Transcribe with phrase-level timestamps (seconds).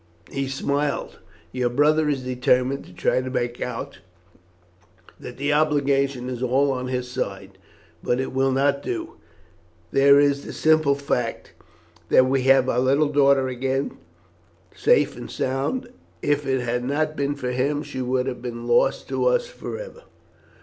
[0.31, 1.19] He smiled,
[1.51, 3.99] "Your brother is determined to try to make out
[5.19, 7.59] that the obligation is all on his side,
[8.01, 9.17] but it will not do.
[9.91, 11.53] There is the simple fact
[12.09, 13.95] that we have our little daughter again,
[14.75, 15.87] safe and sound.
[16.23, 19.77] If it had not been for him she would have been lost to us for
[19.77, 20.01] ever."